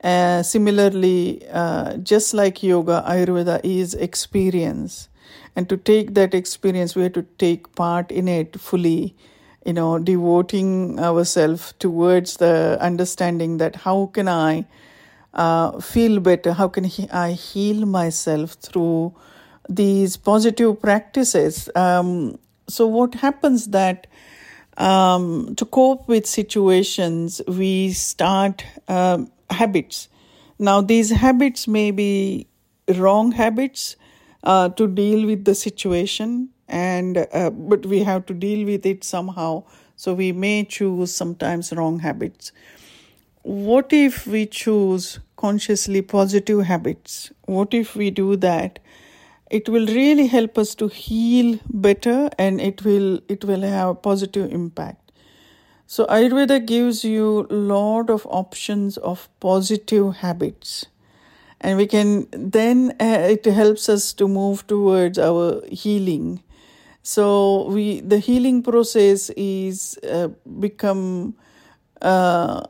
Uh, 0.03 0.41
similarly 0.41 1.45
uh, 1.51 1.97
just 1.97 2.33
like 2.33 2.63
yoga 2.63 3.03
ayurveda 3.07 3.59
is 3.63 3.93
experience. 3.93 5.07
And 5.55 5.69
to 5.69 5.77
take 5.77 6.13
that 6.15 6.33
experience 6.33 6.95
we 6.95 7.03
have 7.03 7.13
to 7.13 7.23
take 7.37 7.73
part 7.75 8.11
in 8.11 8.27
it 8.27 8.59
fully 8.59 9.15
you 9.65 9.73
know, 9.73 9.99
devoting 9.99 10.99
ourselves 10.99 11.73
towards 11.79 12.37
the 12.37 12.77
understanding 12.81 13.57
that 13.57 13.75
how 13.75 14.07
can 14.13 14.27
I 14.27 14.65
uh, 15.33 15.79
feel 15.79 16.19
better? 16.19 16.53
How 16.53 16.67
can 16.67 16.83
he, 16.83 17.09
I 17.09 17.31
heal 17.31 17.85
myself 17.85 18.53
through 18.53 19.13
these 19.67 20.17
positive 20.17 20.81
practices? 20.81 21.69
Um, 21.75 22.39
so, 22.67 22.87
what 22.87 23.15
happens 23.15 23.67
that 23.67 24.07
um, 24.77 25.55
to 25.55 25.65
cope 25.65 26.07
with 26.07 26.25
situations, 26.25 27.41
we 27.47 27.91
start 27.91 28.65
um, 28.87 29.31
habits. 29.49 30.07
Now, 30.57 30.81
these 30.81 31.09
habits 31.11 31.67
may 31.67 31.91
be 31.91 32.47
wrong 32.95 33.31
habits 33.31 33.95
uh, 34.43 34.69
to 34.69 34.87
deal 34.87 35.25
with 35.25 35.45
the 35.45 35.55
situation 35.55 36.49
and 36.67 37.27
uh, 37.33 37.49
but 37.49 37.85
we 37.85 38.03
have 38.03 38.25
to 38.27 38.33
deal 38.33 38.65
with 38.65 38.85
it 38.85 39.03
somehow 39.03 39.63
so 39.95 40.13
we 40.13 40.31
may 40.31 40.63
choose 40.63 41.13
sometimes 41.13 41.73
wrong 41.73 41.99
habits 41.99 42.51
what 43.49 43.91
if 43.91 44.27
we 44.27 44.45
choose 44.45 45.19
consciously 45.35 46.01
positive 46.03 46.65
habits? 46.65 47.31
What 47.45 47.73
if 47.73 47.95
we 47.95 48.11
do 48.11 48.35
that? 48.35 48.77
It 49.49 49.67
will 49.67 49.87
really 49.87 50.27
help 50.27 50.57
us 50.59 50.75
to 50.75 50.87
heal 50.87 51.59
better 51.67 52.29
and 52.37 52.61
it 52.61 52.83
will 52.85 53.19
it 53.27 53.43
will 53.43 53.61
have 53.61 53.89
a 53.89 53.95
positive 53.95 54.51
impact. 54.51 55.11
So 55.87 56.05
ayurveda 56.05 56.65
gives 56.65 57.03
you 57.03 57.47
lot 57.49 58.11
of 58.11 58.27
options 58.29 58.97
of 58.97 59.27
positive 59.39 60.17
habits. 60.17 60.85
And 61.59 61.77
we 61.77 61.87
can 61.87 62.27
then 62.31 62.91
uh, 63.01 63.27
it 63.35 63.45
helps 63.45 63.89
us 63.89 64.13
to 64.13 64.27
move 64.27 64.67
towards 64.67 65.17
our 65.17 65.61
healing. 65.67 66.43
So 67.01 67.67
we 67.69 68.01
the 68.01 68.19
healing 68.19 68.61
process 68.63 69.31
is 69.31 69.97
uh, 70.03 70.27
become 70.59 71.35
uh, 72.01 72.67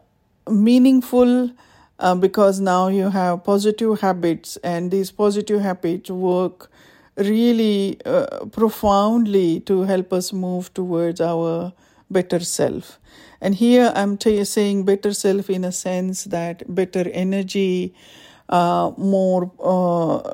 meaningful 0.50 1.52
uh, 2.00 2.16
because 2.16 2.60
now 2.60 2.88
you 2.88 3.10
have 3.10 3.44
positive 3.44 4.00
habits 4.02 4.58
and 4.58 4.92
these 4.92 5.12
positive 5.12 5.62
habits 5.62 6.10
work 6.10 6.72
really 7.18 8.00
uh, 8.06 8.46
profoundly 8.52 9.60
to 9.62 9.82
help 9.82 10.14
us 10.14 10.32
move 10.32 10.74
towards 10.74 11.20
our 11.20 11.74
better 12.10 12.40
self. 12.40 13.00
And 13.42 13.56
here 13.56 13.92
i'm 13.96 14.18
t- 14.18 14.44
saying 14.44 14.84
better 14.84 15.14
self 15.14 15.50
in 15.50 15.64
a 15.64 15.72
sense 15.72 16.26
that 16.26 16.64
better 16.74 17.10
energy 17.14 17.94
uh, 18.50 18.92
more 18.98 19.52
uh, 19.64 20.34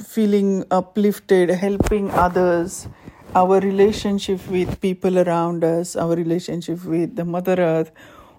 feeling 0.00 0.64
uplifted 0.70 1.50
helping 1.50 2.10
others 2.10 2.88
our 3.34 3.60
relationship 3.60 4.46
with 4.48 4.80
people 4.80 5.18
around 5.18 5.64
us, 5.64 5.96
our 5.96 6.14
relationship 6.14 6.84
with 6.84 7.16
the 7.16 7.24
Mother 7.24 7.56
Earth, 7.58 7.90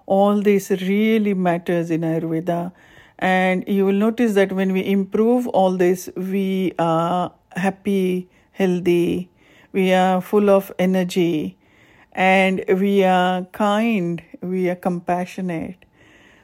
all 0.06 0.40
this 0.42 0.70
really 0.70 1.34
matters 1.34 1.90
in 1.90 2.02
Ayurveda. 2.02 2.72
And 3.18 3.64
you 3.68 3.86
will 3.86 3.92
notice 3.94 4.34
that 4.34 4.52
when 4.52 4.72
we 4.72 4.84
improve 4.84 5.46
all 5.48 5.76
this, 5.76 6.10
we 6.16 6.72
are 6.78 7.32
happy, 7.56 8.28
healthy, 8.52 9.30
we 9.72 9.92
are 9.92 10.20
full 10.20 10.50
of 10.50 10.72
energy, 10.78 11.56
and 12.12 12.64
we 12.68 13.04
are 13.04 13.42
kind, 13.52 14.22
we 14.40 14.68
are 14.68 14.76
compassionate. 14.76 15.84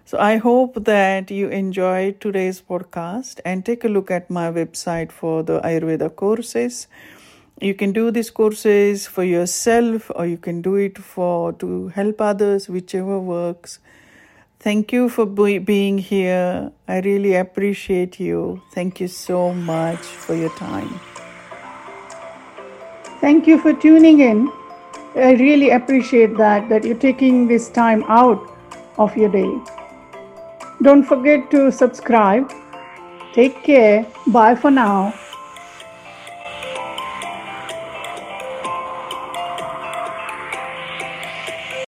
So 0.05 0.19
I 0.19 0.39
hope 0.39 0.85
that 0.87 1.31
you 1.31 1.49
enjoyed 1.49 2.21
today's 2.21 2.61
podcast 2.61 3.41
and 3.45 3.65
take 3.65 3.85
a 3.85 3.89
look 3.89 4.11
at 4.11 4.29
my 4.29 4.51
website 4.51 5.13
for 5.13 5.45
the 5.45 5.61
Ayurveda 5.61 6.15
courses. 6.17 6.89
You 7.61 7.75
can 7.75 7.93
do 7.93 8.11
these 8.11 8.31
courses 8.31 9.07
for 9.07 9.23
yourself 9.23 10.11
or 10.15 10.25
you 10.25 10.39
can 10.39 10.63
do 10.63 10.77
it 10.77 10.97
for 10.97 11.53
to 11.55 11.89
help 11.89 12.21
others, 12.21 12.71
whichever 12.71 13.19
works. 13.19 13.79
Thank 14.61 14.93
you 14.93 15.11
for 15.11 15.27
be- 15.27 15.59
being 15.59 15.99
here. 15.99 16.73
I 16.89 17.01
really 17.01 17.35
appreciate 17.35 18.19
you. 18.19 18.63
Thank 18.73 19.01
you 19.01 19.09
so 19.09 19.53
much 19.53 19.99
for 19.99 20.35
your 20.35 20.51
time. 20.57 21.01
Thank 23.21 23.47
you 23.47 23.59
for 23.59 23.75
tuning 23.75 24.21
in. 24.21 24.51
I 25.15 25.33
really 25.33 25.71
appreciate 25.71 26.37
that 26.39 26.69
that 26.71 26.85
you're 26.85 27.03
taking 27.07 27.47
this 27.47 27.69
time 27.69 28.05
out 28.09 28.41
of 28.97 29.17
your 29.17 29.29
day. 29.29 29.51
Don't 30.83 31.05
forget 31.05 31.51
to 31.51 31.71
subscribe. 31.71 32.51
Take 33.35 33.63
care. 33.65 34.07
Bye 34.29 34.55
for 34.55 34.71
now. 34.71 35.13